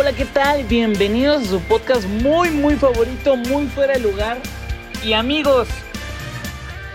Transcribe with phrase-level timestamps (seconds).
[0.00, 0.62] Hola, ¿qué tal?
[0.62, 4.40] Bienvenidos a su podcast muy, muy favorito, muy fuera de lugar.
[5.04, 5.66] Y amigos,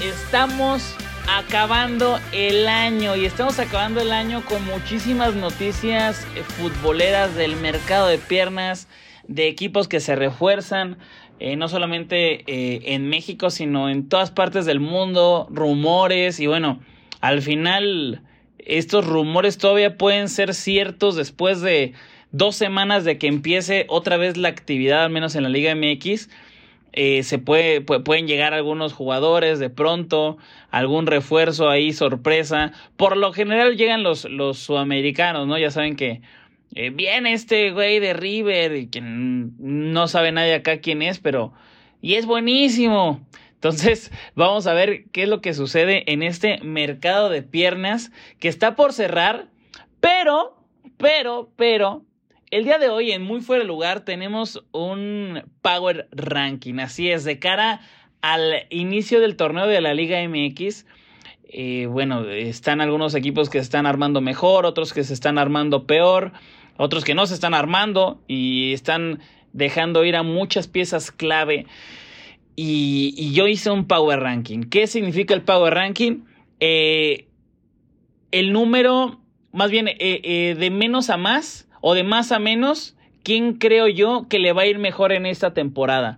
[0.02, 0.96] estamos
[1.28, 8.08] acabando el año y estamos acabando el año con muchísimas noticias eh, futboleras del mercado
[8.08, 8.88] de piernas,
[9.28, 10.98] de equipos que se refuerzan,
[11.42, 16.80] eh, no solamente eh, en México, sino en todas partes del mundo, rumores y bueno,
[17.20, 18.24] al final
[18.60, 21.96] estos rumores todavía pueden ser ciertos después de
[22.34, 26.30] dos semanas de que empiece otra vez la actividad, al menos en la Liga MX.
[26.92, 30.38] Eh, se puede, pueden llegar algunos jugadores de pronto,
[30.70, 32.74] algún refuerzo ahí, sorpresa.
[32.98, 35.58] Por lo general llegan los, los sudamericanos, ¿no?
[35.58, 36.22] Ya saben que
[36.76, 41.54] eh, viene este güey de River, y que no sabe nadie acá quién es, pero...
[42.02, 43.26] Y es buenísimo.
[43.54, 48.50] Entonces, vamos a ver qué es lo que sucede en este mercado de piernas que
[48.50, 49.48] está por cerrar,
[50.00, 50.58] pero,
[50.98, 52.04] pero, pero,
[52.54, 56.76] el día de hoy, en Muy Fuera de Lugar, tenemos un Power Ranking.
[56.76, 57.82] Así es, de cara
[58.22, 60.86] al inicio del torneo de la Liga MX.
[61.46, 65.88] Eh, bueno, están algunos equipos que se están armando mejor, otros que se están armando
[65.88, 66.32] peor,
[66.78, 69.20] otros que no se están armando y están
[69.52, 71.66] dejando ir a muchas piezas clave.
[72.56, 74.66] Y, yo hice un Power Ranking.
[74.66, 76.26] ¿Qué significa el Power Ranking?
[76.60, 77.26] Eh,
[78.30, 83.56] el número, más bien, eh, de menos a más o de más a menos, ¿quién
[83.56, 86.18] creo yo que le va a ir mejor en esta temporada?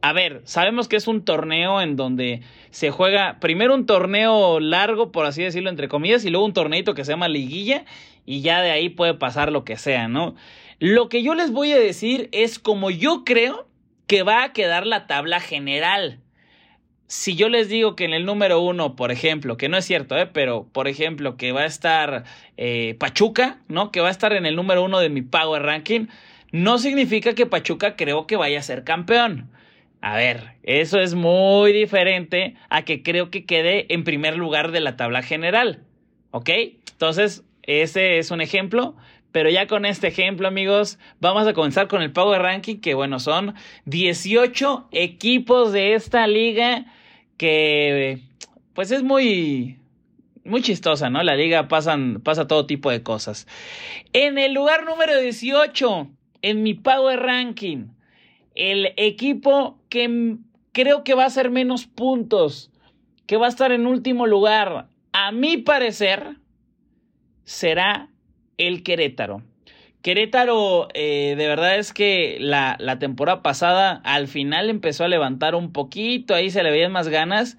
[0.00, 2.40] A ver, sabemos que es un torneo en donde
[2.70, 6.94] se juega primero un torneo largo, por así decirlo, entre comillas, y luego un torneito
[6.94, 7.84] que se llama liguilla,
[8.24, 10.34] y ya de ahí puede pasar lo que sea, ¿no?
[10.78, 13.68] Lo que yo les voy a decir es como yo creo
[14.06, 16.20] que va a quedar la tabla general
[17.12, 20.16] si yo les digo que en el número uno, por ejemplo, que no es cierto,
[20.16, 20.24] ¿eh?
[20.24, 22.24] pero por ejemplo, que va a estar
[22.56, 23.92] eh, Pachuca, ¿no?
[23.92, 26.06] Que va a estar en el número uno de mi Power Ranking,
[26.52, 29.50] no significa que Pachuca creo que vaya a ser campeón.
[30.00, 34.80] A ver, eso es muy diferente a que creo que quede en primer lugar de
[34.80, 35.84] la tabla general.
[36.30, 36.48] ¿Ok?
[36.92, 38.96] Entonces, ese es un ejemplo.
[39.32, 43.20] Pero ya con este ejemplo, amigos, vamos a comenzar con el Power Ranking, que bueno,
[43.20, 46.86] son 18 equipos de esta liga
[47.42, 48.20] que
[48.72, 49.76] pues es muy
[50.44, 51.24] muy chistosa, ¿no?
[51.24, 53.48] La liga pasan, pasa todo tipo de cosas.
[54.12, 56.08] En el lugar número 18,
[56.42, 57.88] en mi Power Ranking,
[58.54, 60.36] el equipo que
[60.70, 62.70] creo que va a hacer menos puntos,
[63.26, 66.36] que va a estar en último lugar, a mi parecer,
[67.42, 68.08] será
[68.56, 69.42] el Querétaro.
[70.02, 75.54] Querétaro, eh, de verdad es que la, la, temporada pasada al final empezó a levantar
[75.54, 77.56] un poquito, ahí se le veían más ganas,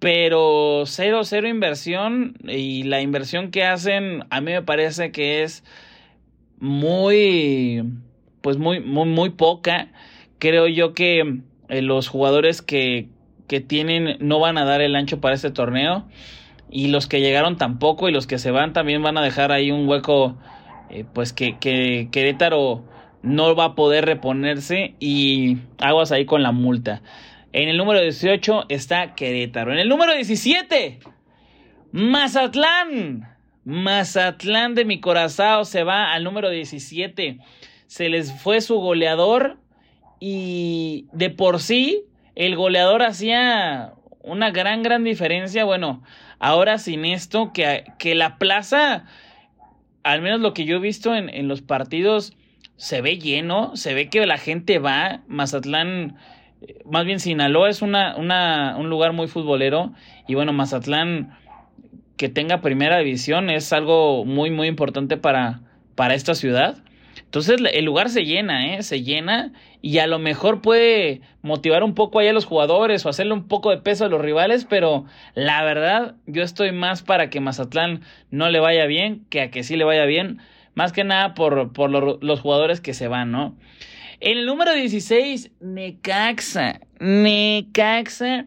[0.00, 5.64] pero cero, cero inversión y la inversión que hacen a mí me parece que es
[6.58, 7.84] muy,
[8.40, 9.88] pues muy, muy, muy poca.
[10.38, 13.08] Creo yo que eh, los jugadores que,
[13.46, 16.06] que tienen no van a dar el ancho para este torneo
[16.70, 19.70] y los que llegaron tampoco y los que se van también van a dejar ahí
[19.70, 20.36] un hueco
[20.90, 22.84] eh, pues que, que Querétaro
[23.22, 27.02] no va a poder reponerse y aguas ahí con la multa.
[27.52, 29.72] En el número 18 está Querétaro.
[29.72, 31.00] En el número 17,
[31.92, 33.36] Mazatlán.
[33.64, 37.38] Mazatlán de mi corazón se va al número 17.
[37.86, 39.58] Se les fue su goleador
[40.20, 42.04] y de por sí
[42.34, 45.64] el goleador hacía una gran, gran diferencia.
[45.64, 46.02] Bueno,
[46.38, 49.04] ahora sin esto, que, que la plaza
[50.12, 52.32] al menos lo que yo he visto en, los partidos,
[52.76, 55.20] se ve lleno, se ve que la gente va.
[55.28, 56.16] Mazatlán,
[56.62, 59.92] eh, más bien Sinaloa es una, una, un lugar muy futbolero.
[60.26, 61.36] Y bueno, Mazatlán
[62.16, 65.60] que tenga primera división es algo muy, muy importante para,
[65.94, 66.78] para esta ciudad.
[67.28, 68.82] Entonces el lugar se llena, ¿eh?
[68.82, 69.52] Se llena
[69.82, 73.48] y a lo mejor puede motivar un poco ahí a los jugadores o hacerle un
[73.48, 75.04] poco de peso a los rivales, pero
[75.34, 79.62] la verdad yo estoy más para que Mazatlán no le vaya bien que a que
[79.62, 80.38] sí le vaya bien,
[80.74, 83.54] más que nada por, por los jugadores que se van, ¿no?
[84.20, 86.80] El número 16, Necaxa.
[86.98, 88.46] Necaxa,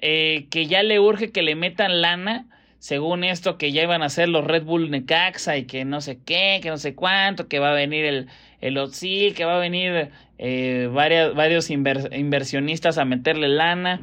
[0.00, 2.46] eh, que ya le urge que le metan lana
[2.78, 6.18] según esto que ya iban a ser los Red Bull Necaxa y que no sé
[6.24, 8.28] qué, que no sé cuánto, que va a venir el,
[8.60, 14.00] el Otsil, que va a venir eh, varios inversionistas a meterle lana.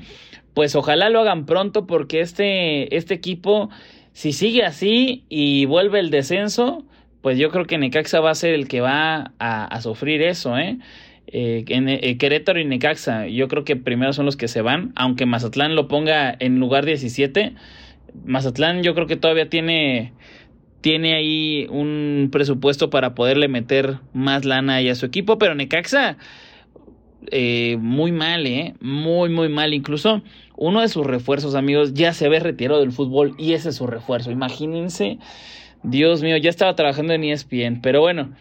[0.53, 3.69] Pues ojalá lo hagan pronto porque este, este equipo,
[4.13, 6.85] si sigue así y vuelve el descenso,
[7.21, 10.77] pues yo creo que Necaxa va a ser el que va a, sufrir eso, ¿eh?
[11.27, 14.93] Eh, en, eh, Querétaro y Necaxa, yo creo que primero son los que se van,
[14.95, 17.55] aunque Mazatlán lo ponga en lugar 17
[18.25, 20.13] Mazatlán yo creo que todavía tiene,
[20.81, 26.17] tiene ahí un presupuesto para poderle meter más lana ahí a su equipo, pero Necaxa
[27.31, 28.75] eh, muy mal, ¿eh?
[28.81, 29.73] Muy, muy mal.
[29.73, 30.21] Incluso
[30.57, 33.87] uno de sus refuerzos, amigos, ya se ve retirado del fútbol y ese es su
[33.87, 34.31] refuerzo.
[34.31, 35.17] Imagínense,
[35.83, 38.31] Dios mío, ya estaba trabajando en ESPN, pero bueno.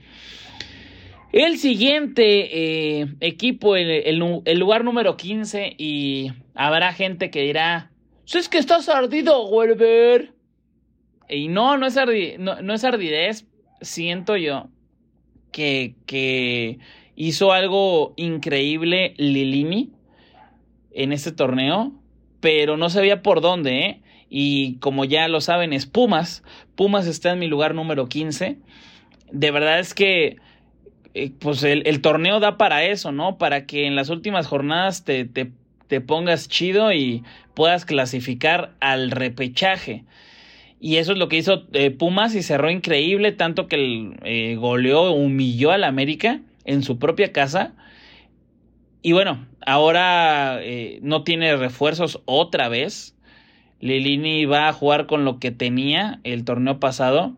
[1.33, 7.91] El siguiente eh, equipo, el, el, lugar número 15, y habrá gente que dirá,
[8.25, 10.33] si es que estás ardido, Werber.
[11.29, 11.97] Y no, no es,
[12.39, 13.47] no, es ardidez.
[13.81, 14.69] Siento yo
[15.53, 16.79] que, que
[17.17, 19.93] hizo algo increíble Lilini
[20.93, 21.93] en este torneo,
[22.41, 24.01] pero no sabía por dónde, ¿eh?
[24.31, 26.43] Y como ya lo saben, es Pumas.
[26.75, 28.59] Pumas está en mi lugar número 15.
[29.31, 30.39] De verdad es que
[31.15, 33.39] eh, pues el, el, torneo da para eso, ¿no?
[33.39, 35.53] Para que en las últimas jornadas te, te
[35.89, 37.23] te pongas chido y
[37.55, 40.05] puedas clasificar al repechaje.
[40.81, 45.13] Y eso es lo que hizo eh, Pumas y cerró increíble, tanto que eh, goleó,
[45.13, 47.75] humilló al América en su propia casa.
[49.01, 53.17] Y bueno, ahora eh, no tiene refuerzos otra vez.
[53.81, 57.37] Lilini va a jugar con lo que tenía el torneo pasado.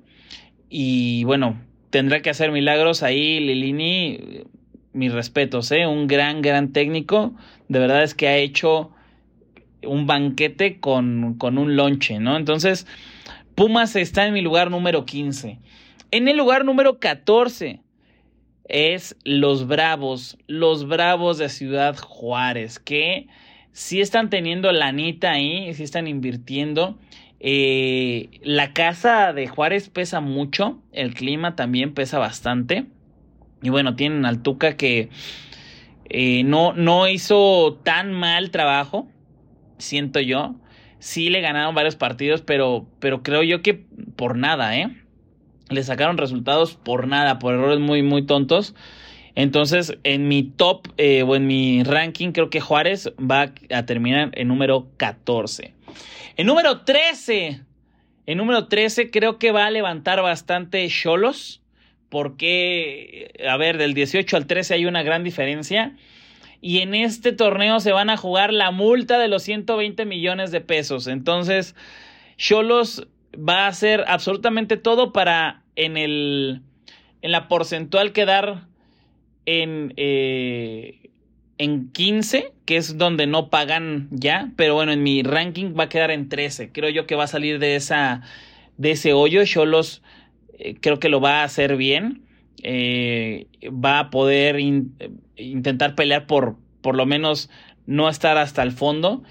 [0.68, 1.60] Y bueno,
[1.90, 3.40] tendrá que hacer milagros ahí.
[3.40, 4.44] Lilini
[4.96, 5.86] mis respetos, ¿eh?
[5.86, 7.34] un gran, gran técnico.
[7.68, 8.90] De verdad es que ha hecho
[9.82, 12.36] un banquete con, con un lonche, ¿no?
[12.36, 12.86] Entonces,
[13.54, 15.58] Pumas está en mi lugar número 15.
[16.10, 17.80] En el lugar número 14
[18.68, 23.28] es los Bravos, los Bravos de Ciudad Juárez, que
[23.72, 26.98] sí están teniendo lanita ahí, sí están invirtiendo.
[27.40, 32.86] Eh, la casa de Juárez pesa mucho, el clima también pesa bastante.
[33.62, 35.10] Y bueno, tienen al Tuca que
[36.08, 39.08] eh, no, no hizo tan mal trabajo,
[39.78, 40.54] siento yo.
[40.98, 43.74] Sí le ganaron varios partidos, pero, pero creo yo que
[44.16, 44.88] por nada, ¿eh?
[45.68, 48.74] Le sacaron resultados por nada, por errores muy, muy tontos.
[49.34, 54.30] Entonces, en mi top eh, o en mi ranking, creo que Juárez va a terminar
[54.32, 55.74] en número 14.
[56.38, 57.60] En número 13,
[58.26, 61.62] en número 13 creo que va a levantar bastante Cholos
[62.08, 65.96] porque, a ver, del 18 al 13 hay una gran diferencia.
[66.60, 70.60] Y en este torneo se van a jugar la multa de los 120 millones de
[70.60, 71.06] pesos.
[71.06, 71.74] Entonces,
[72.36, 73.06] Cholos
[73.36, 76.62] va a hacer absolutamente todo para en el
[77.22, 78.66] en la porcentual quedar
[79.44, 81.10] en eh,
[81.58, 85.88] en 15, que es donde no pagan ya, pero bueno, en mi ranking va a
[85.88, 86.70] quedar en 13.
[86.70, 88.22] Creo yo que va a salir de esa
[88.76, 89.44] de ese hoyo.
[89.44, 90.02] Cholos
[90.58, 92.22] eh, creo que lo va a hacer bien.
[92.62, 94.56] Eh, va a poder
[95.36, 97.50] intentar pelear por por lo menos
[97.86, 99.24] no estar hasta el fondo.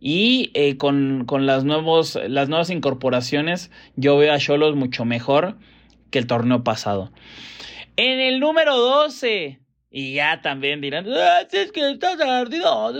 [0.00, 5.58] Y eh, con, las, nuevos, las nuevas incorporaciones, yo veo a Cholos mucho mejor
[6.10, 7.12] que el torneo pasado.
[7.96, 12.94] En el número 12, y ya también dirán, ah, es que estás ardido.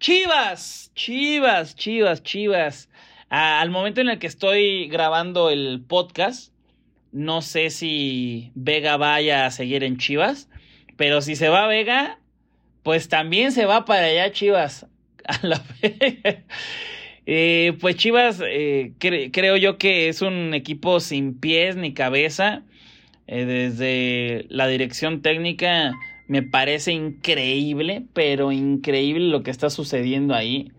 [0.00, 2.88] Chivas, Chivas, Chivas, Chivas.
[3.28, 6.52] al momento en el que estoy grabando el podcast,
[7.12, 10.48] no sé si Vega vaya a seguir en Chivas,
[10.98, 12.18] pero si se va Vega,
[12.82, 14.86] pues también se va para allá Chivas.
[15.24, 15.64] A la.
[17.30, 22.62] Eh, pues Chivas, eh, creo yo que es un equipo sin pies ni cabeza.
[23.26, 25.92] Eh, desde la dirección técnica
[26.26, 30.72] me parece increíble, pero increíble lo que está sucediendo ahí.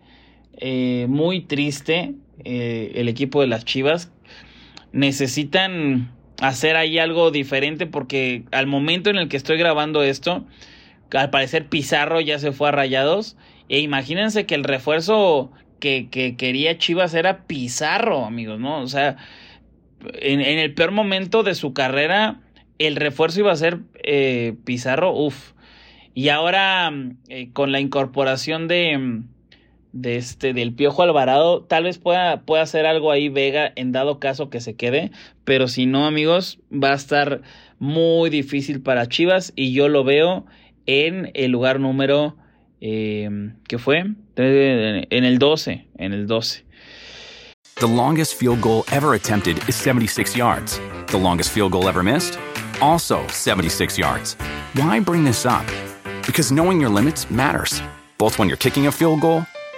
[1.08, 4.12] muy triste el equipo de las Chivas.
[4.92, 6.10] Necesitan
[6.42, 10.46] hacer ahí algo diferente porque al momento en el que estoy grabando esto,
[11.18, 13.36] al parecer Pizarro ya se fue a Rayados.
[13.68, 18.82] E imagínense que el refuerzo que, quería Chivas era Pizarro, amigos, ¿no?
[18.82, 19.18] O sea,
[20.14, 22.42] en, el peor momento de su carrera,
[22.78, 25.54] el refuerzo iba a ser eh, Pizarro, uff.
[26.14, 26.92] Y ahora,
[27.28, 29.22] eh, con la incorporación de,
[29.92, 34.20] de este, del Piojo Alvarado, tal vez pueda, pueda hacer algo ahí Vega en dado
[34.20, 35.12] caso que se quede,
[35.44, 37.42] pero si no, amigos, va a estar
[37.80, 40.46] muy difícil para Chivas y yo lo veo
[40.86, 42.36] en el lugar número
[42.82, 43.30] eh,
[43.68, 44.06] ¿qué fue?
[44.36, 46.64] En el 12, en el 12.
[47.76, 50.80] The longest field goal ever attempted is 76 yards.
[51.08, 52.38] The longest field goal ever missed?
[52.82, 54.36] Also 76 yards.
[54.76, 55.66] Why bring this up?
[56.26, 57.82] Because knowing your limits matters,
[58.18, 59.46] both when you're kicking a field goal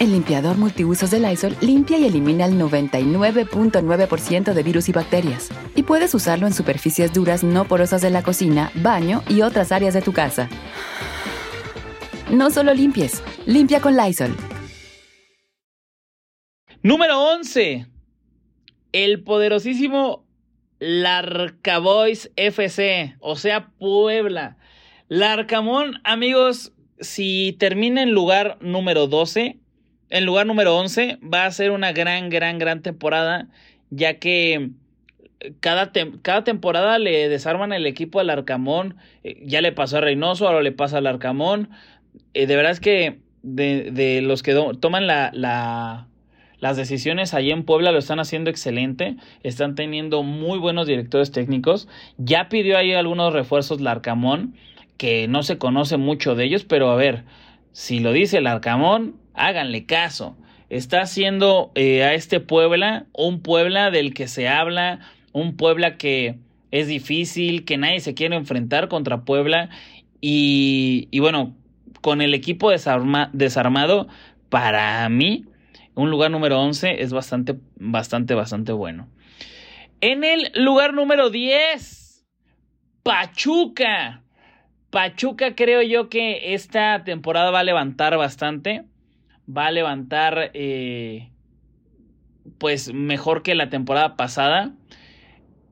[0.00, 5.50] El limpiador multiusos de Lysol limpia y elimina el 99.9% de virus y bacterias.
[5.76, 9.92] Y puedes usarlo en superficies duras no porosas de la cocina, baño y otras áreas
[9.92, 10.48] de tu casa.
[12.30, 14.34] No solo limpies, limpia con Lysol.
[16.82, 17.84] Número 11.
[18.92, 20.24] El poderosísimo
[20.78, 24.56] Larcaboys FC, o sea, Puebla.
[25.08, 29.60] Larcamón, amigos, si termina en lugar número 12,
[30.10, 33.46] en lugar número 11 va a ser una gran, gran, gran temporada,
[33.90, 34.70] ya que
[35.40, 38.96] eh, cada, cada temporada le desarman el equipo al Arcamón.
[39.24, 41.70] Eh, ya le pasó a Reynoso, ahora le pasa al Arcamón.
[42.34, 45.30] Eh, de verdad es que de, los que toman la,
[46.58, 49.16] las decisiones allí en Puebla lo están haciendo excelente.
[49.44, 51.88] Están teniendo muy buenos directores técnicos.
[52.18, 54.56] Ya pidió ahí algunos refuerzos Larcamón,
[54.98, 57.24] que no se conoce mucho de ellos, pero a ver,
[57.72, 60.36] si lo dice el Arcamón, háganle caso.
[60.68, 65.00] Está haciendo eh, a este Puebla un Puebla del que se habla,
[65.32, 66.38] un Puebla que
[66.70, 69.70] es difícil, que nadie se quiere enfrentar contra Puebla.
[70.20, 71.54] Y, bueno,
[72.02, 74.08] con el equipo desarmado,
[74.48, 75.46] para mí,
[75.94, 79.08] un lugar número 11 es bastante, bastante, bastante bueno.
[80.00, 82.24] En el lugar número 10,
[83.02, 84.22] Pachuca.
[84.90, 88.84] Pachuca creo yo que esta temporada va a levantar bastante
[89.56, 91.30] va a levantar eh,
[92.58, 94.72] pues mejor que la temporada pasada.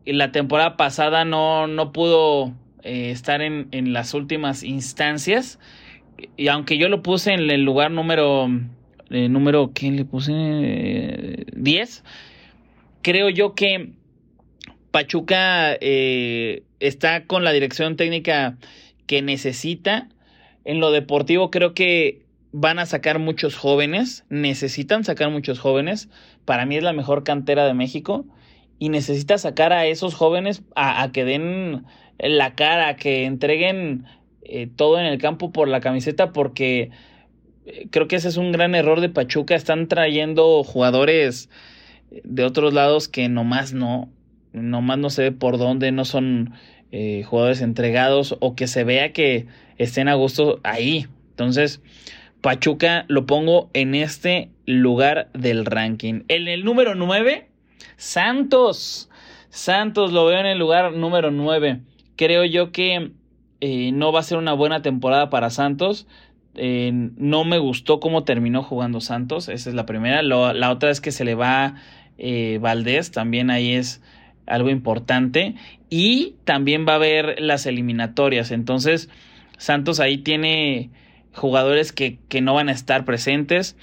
[0.05, 5.59] La temporada pasada no, no pudo eh, estar en, en, las últimas instancias.
[6.37, 8.49] Y aunque yo lo puse en el lugar número...
[9.11, 11.47] Eh, número, ¿qué le puse?
[11.57, 12.05] 10.
[13.01, 13.93] creo yo que
[14.91, 18.59] Pachuca está con la dirección técnica
[19.07, 20.09] que necesita.
[20.67, 26.09] En lo deportivo creo que van a sacar muchos jóvenes, necesitan sacar muchos jóvenes.
[26.45, 28.27] Para mí es la mejor cantera de México
[28.79, 31.85] y necesita sacar a esos jóvenes a, que den
[32.19, 34.07] la cara, a que entreguen
[34.43, 36.91] eh, todo en el campo por la camiseta porque
[37.67, 39.55] eh, creo que ese es un gran error de Pachuca.
[39.55, 41.51] Están trayendo jugadores
[42.11, 44.09] de otros lados que nomás no,
[44.53, 46.55] nomás no se ve por dónde, no son
[46.91, 51.07] eh, jugadores entregados o que se vea que estén a gusto ahí.
[51.31, 51.83] Entonces,
[52.41, 56.23] Pachuca lo pongo en este lugar del ranking.
[56.29, 57.49] En el número 9,
[57.97, 59.11] Santos.
[59.51, 61.81] Santos lo veo en el lugar número 9.
[62.17, 63.11] Creo yo que
[63.61, 66.07] eh, no va a ser una buena temporada para Santos.
[66.55, 69.49] Eh, no me gustó cómo terminó jugando Santos.
[69.49, 70.23] Esa es la primera.
[70.23, 71.75] la otra es que se le va
[72.19, 73.11] eh, Valdés.
[73.11, 74.03] También ahí es
[74.47, 75.55] algo importante.
[75.91, 78.51] Y también va a haber las eliminatorias.
[78.53, 79.09] Entonces,
[79.57, 80.91] Santos ahí tiene
[81.39, 83.77] jugadores que, que no van a estar presentes.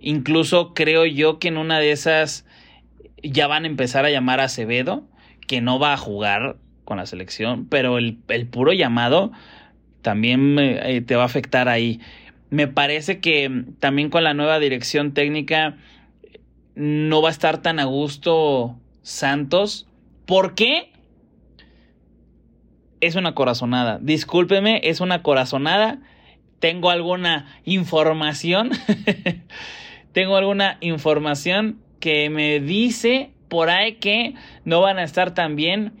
[0.00, 2.44] Incluso creo yo que en una de esas
[3.22, 5.04] ya van a empezar a llamar a Acevedo,
[5.46, 8.16] que no va a jugar con la selección, pero el,
[8.50, 9.32] puro llamado
[10.02, 12.00] también eh, te va a afectar ahí.
[12.50, 15.76] Me parece que también con la nueva dirección técnica
[16.74, 19.86] no va a estar tan a gusto Santos.
[20.26, 20.92] ¿Por qué?
[23.00, 23.98] Es una corazonada.
[24.00, 26.00] Discúlpeme, es una corazonada
[26.64, 28.70] tengo alguna información,
[30.12, 34.32] tengo alguna información que me dice por ahí que
[34.64, 35.92] no van a estar tan bien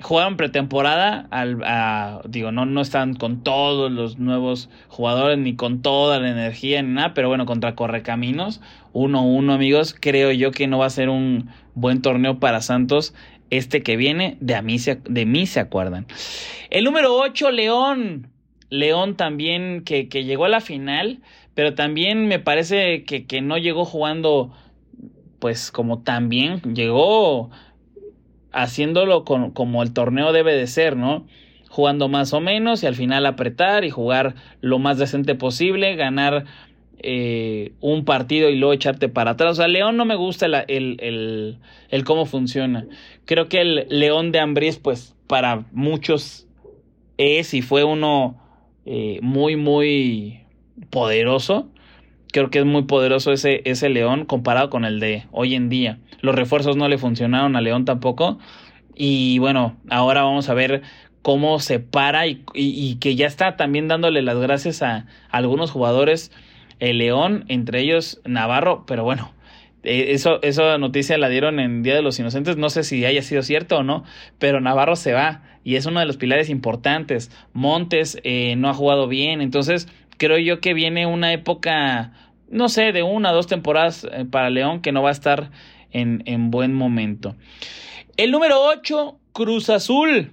[0.00, 6.20] jugaron pretemporada, al, digo, no, no están con todos los nuevos jugadores, ni con toda
[6.20, 8.60] la energía, ni nada, pero bueno, contra Correcaminos,
[8.92, 13.14] 1-1 amigos, creo yo que no va a ser un buen torneo para Santos
[13.50, 16.06] este que viene, de, a mí se, de mí se acuerdan.
[16.70, 18.33] El número 8, León.
[18.78, 21.20] León también que, que, llegó a la final,
[21.54, 24.52] pero también me parece que, que no llegó jugando
[25.38, 27.50] pues como tan bien, llegó
[28.52, 31.26] haciéndolo con, como el torneo debe de ser, ¿no?
[31.68, 36.44] Jugando más o menos y al final apretar y jugar lo más decente posible, ganar
[36.98, 39.52] eh, un partido y luego echarte para atrás.
[39.52, 40.54] O sea, León no me gusta el,
[41.00, 41.58] el,
[41.90, 42.86] el, cómo funciona.
[43.26, 46.46] Creo que el León de Ambriz, pues para muchos
[47.18, 48.40] es y fue uno
[48.86, 50.40] eh, muy, muy
[50.90, 51.68] poderoso.
[52.32, 55.98] Creo que es muy poderoso ese, ese León comparado con el de hoy en día.
[56.20, 58.38] Los refuerzos no le funcionaron a León tampoco.
[58.94, 60.82] Y bueno, ahora vamos a ver
[61.24, 66.30] cómo se para y, que ya está también dándole las gracias a, algunos jugadores.
[66.80, 69.32] El León, entre ellos Navarro, pero bueno,
[69.84, 73.22] eh, eso, esa noticia la dieron en Día de los Inocentes, no sé si haya
[73.22, 74.04] sido cierto o no,
[74.38, 77.30] pero Navarro se va y es uno de los pilares importantes.
[77.52, 82.12] Montes eh, no ha jugado bien, entonces creo yo que viene una época,
[82.48, 85.50] no sé, de una o dos temporadas eh, para León que no va a estar
[85.92, 87.36] en, buen momento.
[88.16, 90.32] El número 8, Cruz Azul.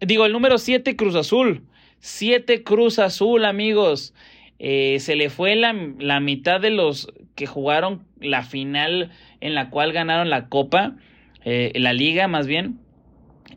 [0.00, 1.62] Digo, el número 7, Cruz Azul.
[2.00, 4.12] 7 Cruz Azul, amigos.
[4.58, 9.10] Se le fue la, la, mitad de los que jugaron la final
[9.40, 10.96] en la cual ganaron la copa,
[11.44, 12.78] eh, la liga más bien.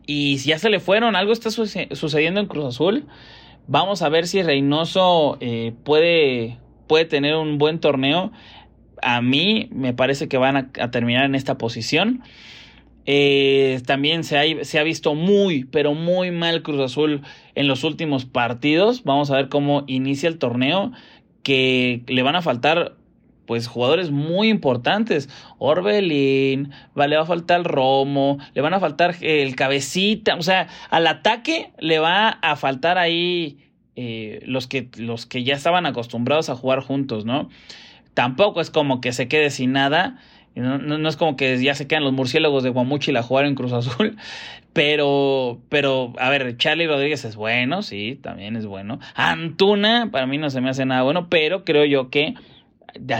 [0.07, 3.05] Y ya se le fueron, algo está sucediendo en Cruz Azul.
[3.67, 8.31] Vamos a ver si Reynoso eh, puede, puede tener un buen torneo
[9.01, 12.23] a mí me parece que van a, terminar en esta posición.
[13.05, 17.21] Eh, también se ha, se ha, visto muy, pero muy mal Cruz Azul
[17.53, 19.03] en los últimos partidos.
[19.03, 20.91] Vamos a ver cómo inicia el torneo.
[21.43, 22.95] Que le van a faltar,
[23.45, 25.29] pues, jugadores muy importantes.
[25.57, 30.35] Orbelín, le va a faltar Romo, le van a faltar el Cabecita.
[30.35, 33.57] O sea, al ataque le va a faltar ahí
[33.95, 37.49] eh, los, que, los que ya estaban acostumbrados a jugar juntos, ¿no?
[38.15, 40.17] tampoco es como que se quede sin nada.
[40.55, 43.53] No, no, es como que ya se quedan los murciélagos de Guamuchil a jugar en
[43.53, 44.17] Cruz Azul.
[44.73, 48.99] Pero, pero, a ver, Charlie Rodríguez es bueno, sí, también es bueno.
[49.13, 52.33] Antuna, para mí no se me hace nada bueno, pero creo yo que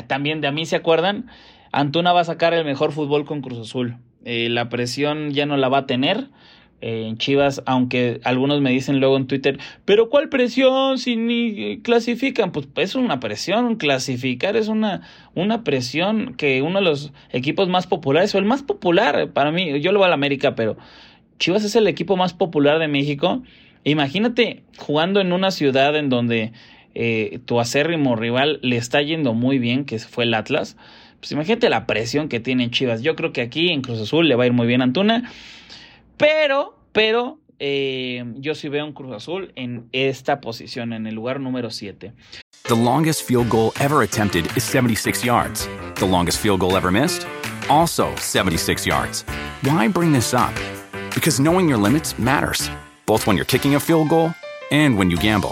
[0.08, 1.28] también de a mí se acuerdan.
[1.72, 3.98] Antuna va a sacar el mejor fútbol con Cruz Azul.
[4.24, 6.30] Eh, la presión ya no la va a tener
[6.82, 12.52] en Chivas, aunque algunos me dicen luego en Twitter, pero ¿cuál presión si ni clasifican?
[12.52, 15.02] Pues es una presión, clasificar es una,
[15.34, 19.80] una presión que uno de los equipos más populares, o el más popular para mí,
[19.80, 20.78] yo lo voy a la América, pero
[21.40, 23.42] Chivas es el equipo más popular de México.
[23.84, 26.54] Imagínate jugando en una ciudad en donde
[26.96, 30.78] eh, tu acérrimo rival le está yendo muy bien, que fue el Atlas.
[31.20, 33.02] Pues imagínate la presión que tiene Chivas.
[33.02, 35.32] Yo creo que aquí en Cruz Azul le va a ir muy bien a Antuna.
[36.18, 41.40] Pero, pero, eh, yo sí veo un Cruz Azul en esta posición, en el lugar
[41.40, 42.14] número 7.
[42.68, 45.70] The longest field goal ever attempted is 76 yards.
[45.96, 47.28] The longest field goal ever missed?
[47.70, 49.26] Also 76 yards.
[49.64, 50.54] Why bring this up?
[51.14, 52.70] Because knowing your limits matters,
[53.06, 54.34] both when you're kicking a field goal
[54.72, 55.52] and when you gamble.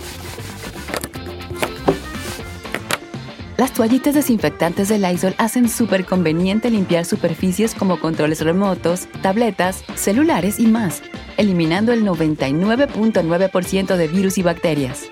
[3.61, 10.59] Las toallitas desinfectantes de Lysol hacen súper conveniente limpiar superficies como controles remotos, tabletas, celulares
[10.59, 11.03] y más,
[11.37, 15.11] eliminando el 99.9% de virus y bacterias.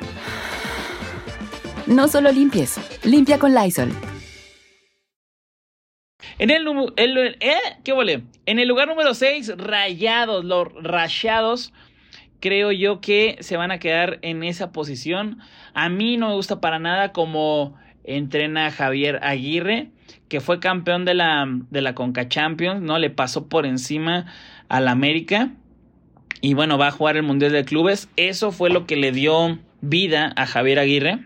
[1.86, 3.92] No solo limpies, limpia con Lysol.
[6.40, 6.66] En el,
[7.42, 7.56] ¿eh?
[7.84, 11.72] ¿Qué En el lugar número 6, rayados, los rayados
[12.40, 15.38] creo yo que se van a quedar en esa posición.
[15.76, 17.78] A mí no me gusta para nada como
[18.16, 19.90] entrena Javier Aguirre,
[20.28, 23.00] que fue campeón de la, de la Conca Champions, ¿no?
[23.00, 24.26] Le pasó por encima
[24.68, 25.52] al América.
[26.42, 28.10] Y bueno, va a jugar el Mundial de Clubes.
[28.16, 31.20] Eso fue lo que le dio vida a Javier Aguirre.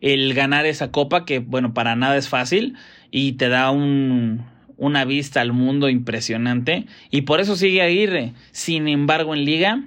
[0.00, 2.76] El ganar esa copa, que bueno, para nada es fácil.
[3.10, 4.44] Y te da un,
[4.76, 6.86] una vista al mundo impresionante.
[7.10, 8.32] Y por eso sigue Aguirre.
[8.52, 9.82] Sin embargo, en liga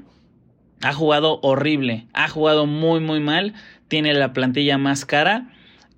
[0.81, 3.53] ha jugado horrible, ha jugado muy muy mal,
[3.89, 5.49] tiene la plantilla más cara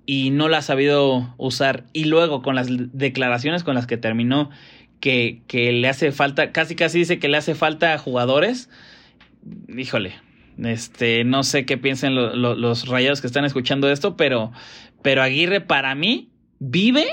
[0.04, 1.84] y no la ha sabido usar.
[1.92, 4.50] Y luego con las declaraciones con las que terminó,
[5.00, 8.68] que, que le hace falta, casi casi dice que le hace falta jugadores,
[9.68, 10.14] híjole,
[10.58, 14.52] este, no sé qué piensen los rayados que están escuchando esto, pero,
[15.02, 17.06] pero Aguirre para mí vive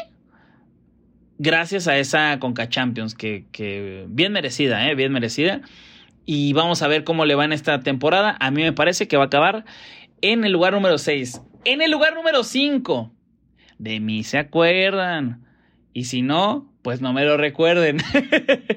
[1.37, 4.95] gracias a esa Conca Champions, que, que bien merecida, ¿eh?
[4.95, 5.61] bien merecida.
[6.25, 8.37] Y vamos a ver cómo le va en esta temporada.
[8.39, 9.65] A mí me parece que va a acabar
[10.21, 11.41] en el lugar número 6.
[11.65, 13.11] En el lugar número 5.
[13.77, 15.45] De mí se acuerdan.
[15.93, 17.97] Y si no, pues no me lo recuerden.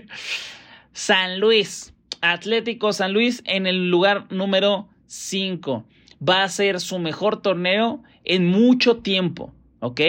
[0.92, 1.94] San Luis.
[2.20, 5.84] Atlético San Luis en el lugar número 5.
[6.26, 9.52] Va a ser su mejor torneo en mucho tiempo.
[9.80, 10.00] ¿Ok?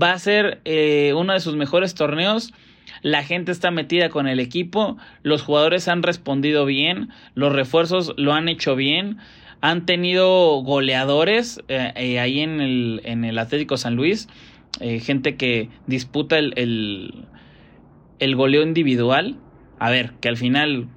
[0.00, 2.52] Va a ser eh, uno de sus mejores torneos.
[3.02, 4.98] La gente está metida con el equipo.
[5.22, 7.10] Los jugadores han respondido bien.
[7.34, 9.18] Los refuerzos lo han hecho bien.
[9.70, 14.28] Han tenido goleadores eh, eh, ahí en el, en el Atlético San Luis.
[14.80, 17.24] gente que disputa el, el,
[18.18, 19.36] el goleo individual.
[19.78, 20.88] A ver, que al final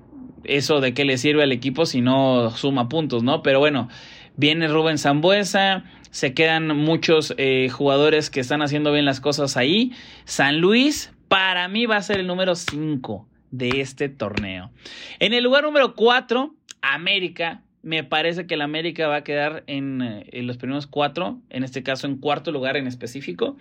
[0.44, 3.44] eso de qué le sirve al equipo si no suma puntos, ¿no?
[3.44, 3.90] Pero bueno,
[4.36, 9.94] viene Rubén Zambuesa, se quedan muchos eh, jugadores que están haciendo bien las cosas ahí.
[10.26, 14.72] San Luis, para mí, va a ser el número 5 de este torneo.
[15.20, 17.64] En el lugar número 4, América.
[17.82, 21.64] Me parece que el América va a quedar en, eh, en los primeros cuatro, en
[21.64, 23.58] este caso en cuarto lugar en específico.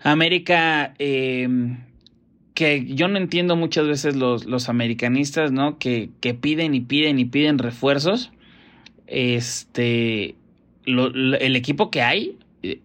[0.00, 1.48] América eh,
[2.56, 5.78] que yo no entiendo muchas veces los, los americanistas, ¿no?
[5.78, 8.32] Que, que, piden y piden y piden refuerzos.
[9.06, 10.34] Este,
[10.86, 12.80] el equipo que hay eh,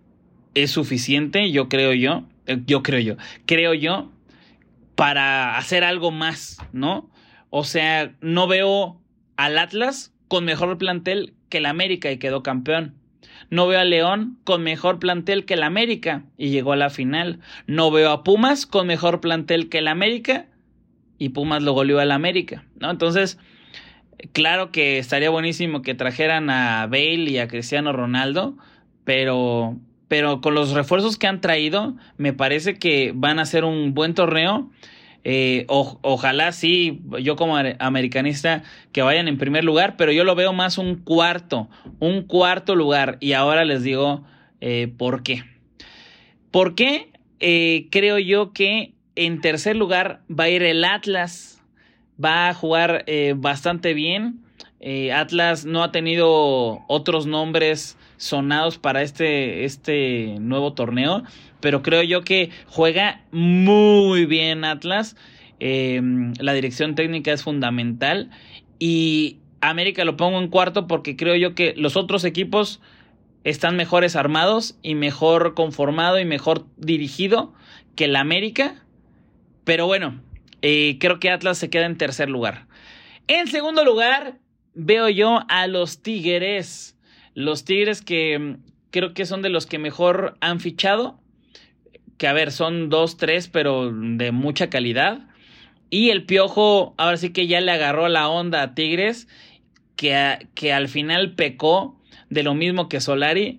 [0.55, 2.25] es suficiente, yo creo yo,
[2.65, 4.11] yo creo yo, creo yo,
[4.95, 7.09] para hacer algo más, ¿no?
[7.49, 9.00] O sea, no veo
[9.45, 12.93] al Atlas con mejor plantel que el América y quedó campeón.
[13.49, 17.39] No veo a León con mejor plantel que el América y llegó a la final.
[17.65, 20.45] No veo a Pumas con mejor plantel que el América
[21.17, 22.91] y Pumas lo goleó al América, ¿no?
[22.91, 23.39] Entonces,
[24.31, 28.55] claro que estaría buenísimo que trajeran a Bale y a Cristiano Ronaldo,
[29.05, 29.75] pero
[30.07, 34.13] pero con los refuerzos que han traído, me parece que van a ser un buen
[34.13, 34.69] torneo
[35.23, 40.53] eh, ojalá sí, yo como americanista, que vayan en primer lugar, pero yo lo veo
[40.53, 43.17] más un cuarto, un cuarto lugar.
[43.19, 44.23] Y ahora les digo
[44.61, 45.43] eh, por qué.
[46.49, 47.11] ¿Por qué?
[47.39, 51.61] Eh, creo yo que en tercer lugar va a ir el Atlas.
[52.23, 53.05] Va a jugar
[53.35, 54.41] bastante bien.
[55.13, 61.23] Atlas no ha tenido otros nombres sonados para este, este nuevo torneo
[61.61, 65.15] pero creo yo que juega muy bien Atlas.
[65.59, 68.31] Em, la dirección técnica es fundamental.
[68.79, 72.81] Y América lo pongo en cuarto porque creo yo que los otros equipos
[73.43, 77.53] están mejores armados y mejor conformado y mejor dirigido
[77.95, 78.83] que el América.
[79.63, 80.19] Pero bueno,
[80.63, 82.67] eh, creo que Atlas se queda en tercer lugar.
[83.27, 84.39] En segundo lugar,
[84.73, 86.97] veo yo a los Tigres.
[87.33, 88.55] Los Tigres que mm,
[88.91, 91.21] creo que son de los que mejor han fichado
[92.21, 95.21] que a ver, son dos, tres, pero de mucha calidad.
[95.89, 99.27] Y el Piojo, ahora sí que ya le agarró la onda a Tigres,
[99.95, 103.57] que, que al final pecó de lo mismo que Solari.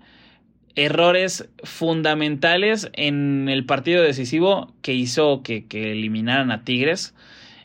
[0.76, 7.16] Errores fundamentales en el partido decisivo que hizo que, eliminaran a Tigres.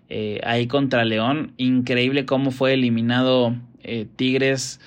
[0.09, 1.53] Eh, ahí contra León.
[1.57, 4.81] Increíble cómo fue eliminado eh, Tigres.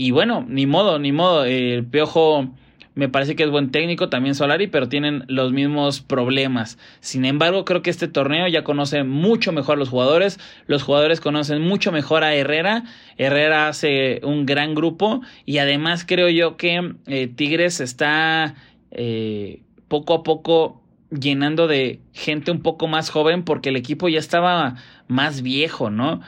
[0.00, 1.44] Y bueno, ni modo, ni modo.
[1.44, 2.48] el Piojo
[2.94, 6.78] me parece que es buen técnico también Solari, pero tienen los mismos problemas.
[7.00, 10.38] Sin embargo, creo que este torneo ya conoce mucho mejor a los jugadores.
[10.68, 12.84] Los jugadores conocen mucho mejor a Herrera.
[13.16, 18.54] Herrera hace un gran grupo y además creo yo que eh, Tigres está
[18.92, 20.80] eh, poco a poco
[21.10, 24.76] llenando de gente un poco más joven porque el equipo ya estaba
[25.08, 26.20] más viejo, ¿no?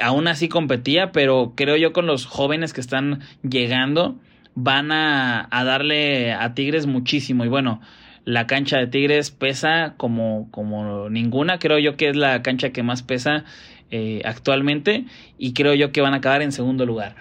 [0.00, 4.18] Aún así competía, pero creo yo con los jóvenes que están llegando
[4.54, 7.44] van a, darle a Tigres muchísimo.
[7.44, 7.80] Y bueno,
[8.24, 11.58] la cancha de Tigres pesa como, como ninguna.
[11.58, 13.44] Creo yo que es la cancha que más pesa
[13.90, 15.04] eh, actualmente.
[15.38, 17.16] Y creo yo que van a acabar en segundo lugar.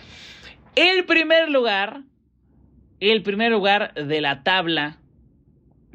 [0.75, 2.01] El primer lugar,
[2.99, 4.97] el primer lugar de la tabla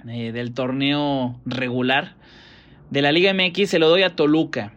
[0.09, 2.17] eh, del torneo regular
[2.91, 4.73] de la Liga MX se lo doy a Toluca.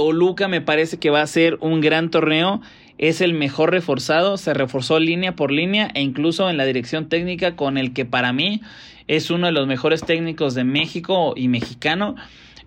[0.00, 2.62] Toluca me parece que va a ser un gran torneo
[2.96, 7.54] es el mejor reforzado, se reforzó línea por línea e incluso en la dirección técnica
[7.54, 8.62] con el que para mí
[9.08, 12.16] es uno de los mejores técnicos de México y mexicano,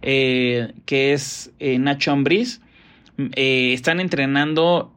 [0.03, 2.61] eh, que es eh, Nacho Ambriz.
[3.17, 4.93] Eh, están entrenando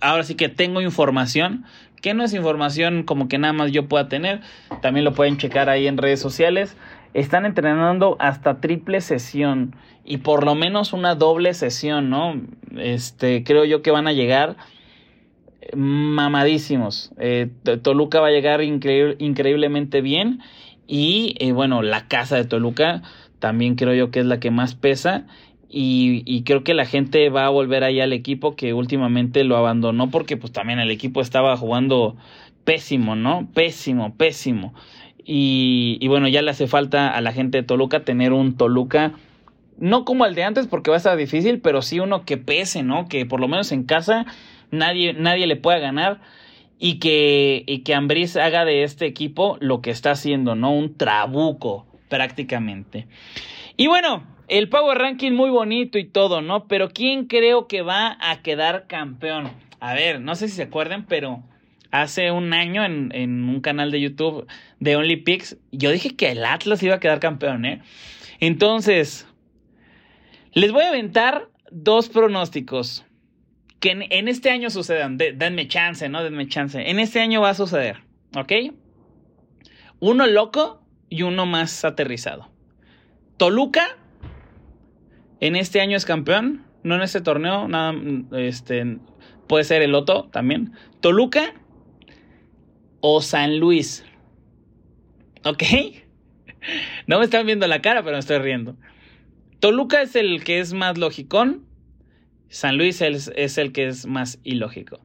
[0.00, 1.64] ahora sí que tengo información,
[2.02, 4.40] que no es información como que nada más yo pueda tener,
[4.82, 6.76] también lo pueden checar ahí en redes sociales.
[7.14, 12.40] Están entrenando hasta triple sesión y por lo menos una doble sesión, ¿no?
[12.76, 14.56] Este, creo yo que van a llegar
[15.74, 17.12] mamadísimos.
[17.18, 17.48] Eh,
[17.82, 20.40] Toluca va a llegar increíblemente bien
[20.86, 23.02] y eh, bueno, la casa de Toluca
[23.38, 25.26] también creo yo que es la que más pesa
[25.68, 30.10] y, creo que la gente va a volver ahí al equipo que últimamente lo abandonó
[30.10, 32.16] porque pues también el equipo estaba jugando
[32.64, 33.48] pésimo, ¿no?
[33.52, 34.74] Pésimo, pésimo.
[35.28, 39.12] Y, bueno, ya le hace falta a la gente de Toluca tener un Toluca,
[39.76, 42.84] no como el de antes porque va a estar difícil, pero sí uno que pese,
[42.84, 43.08] ¿no?
[43.08, 44.24] Que por lo menos en casa
[44.70, 46.20] nadie, nadie le pueda ganar
[46.78, 50.72] y que, y que Ambris haga de este equipo lo que está haciendo, ¿no?
[50.72, 53.08] Un trabuco prácticamente.
[53.76, 56.68] Y bueno, el Power Ranking muy bonito y todo, ¿no?
[56.68, 59.50] Pero ¿quién creo que va a quedar campeón?
[59.80, 61.42] A ver, no sé si se acuerdan, pero
[62.02, 64.46] hace un año en, un canal de YouTube
[64.80, 65.24] de Only
[65.72, 67.82] yo dije que el Atlas iba a quedar campeón, ¿eh?
[68.40, 69.26] Entonces,
[70.52, 73.04] les voy a aventar dos pronósticos
[73.80, 75.16] que en, este año sucedan.
[75.16, 76.22] denme chance, ¿no?
[76.22, 76.90] Denme chance.
[76.90, 77.98] En este año va a suceder,
[78.34, 78.52] ¿ok?
[80.00, 82.50] Uno loco y uno más aterrizado.
[83.36, 83.96] Toluca
[85.40, 87.94] en este año es campeón, no en este torneo, nada,
[88.32, 88.98] este,
[89.46, 90.72] puede ser el Loto también.
[91.00, 91.52] Toluca
[93.00, 94.04] o San Luis.
[95.44, 95.62] ¿Ok?
[97.06, 98.74] No me están viendo la cara, pero me estoy riendo.
[99.60, 101.64] Toluca es el que es más logicón.
[102.48, 104.98] San Luis es, es el que es más ilógico.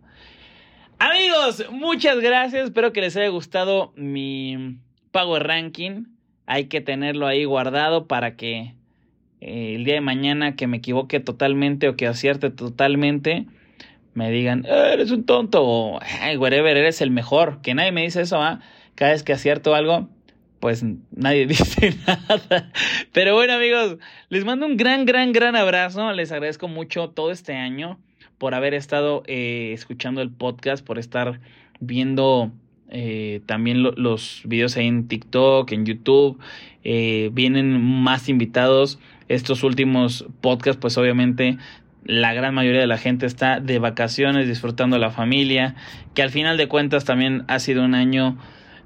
[0.97, 2.65] Amigos, muchas gracias.
[2.65, 4.77] Espero que les haya gustado mi
[5.12, 6.06] Power Ranking.
[6.45, 8.75] Hay que tenerlo ahí guardado para que
[9.41, 13.47] eh, el día de mañana que me equivoque totalmente o que acierte totalmente,
[14.13, 17.62] me digan, eh, eres un tonto o, ay, whatever, eres el mejor.
[17.62, 18.60] Que nadie me dice eso, ¿ah?
[18.95, 20.10] Cada vez que acierto algo,
[20.60, 22.71] pues nadie dice nada.
[23.13, 23.97] Pero bueno, amigos,
[24.30, 26.12] les mando un gran, gran, gran abrazo.
[26.12, 28.00] Les agradezco mucho todo este año
[28.38, 31.39] por haber estado eh, escuchando el podcast, por estar
[31.80, 32.52] viendo
[33.45, 36.38] también los videos ahí en TikTok, en YouTube.
[36.84, 41.58] vienen más invitados estos últimos podcasts, pues obviamente
[42.03, 45.75] la gran mayoría de la gente está de vacaciones, disfrutando la familia,
[46.13, 48.37] que al final de cuentas también ha sido un año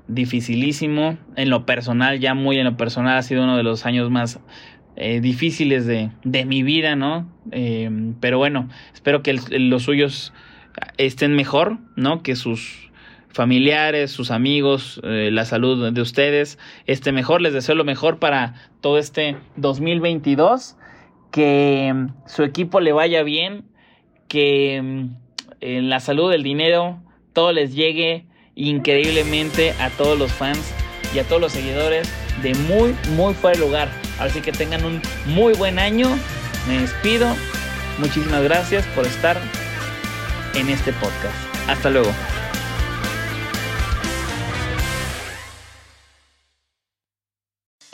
[0.08, 1.18] dificilísimo.
[1.36, 4.40] En lo personal, ya muy en lo personal, ha sido uno de los años más
[4.96, 7.30] eh, difíciles de, de, mi vida, ¿no?
[7.52, 10.34] Eh, pero bueno, espero que los suyos
[10.98, 12.24] estén mejor, ¿no?
[12.24, 12.92] Que sus
[13.36, 17.42] familiares, sus amigos, eh, la salud de ustedes esté mejor.
[17.42, 20.78] Les deseo lo mejor para todo este 2022.
[21.32, 23.66] Que mm, su equipo le vaya bien.
[24.28, 25.10] Que mm,
[25.62, 27.00] en la salud, el dinero,
[27.34, 30.74] todo les llegue increíblemente a todos los fans
[31.14, 32.12] y a todos los seguidores
[32.42, 33.90] de muy, muy fuera de lugar.
[34.20, 36.10] Así que tengan un muy buen año.
[36.68, 37.28] Me despido.
[38.00, 39.38] Muchísimas gracias por estar
[40.56, 41.36] en este podcast.
[41.68, 42.12] Hasta luego.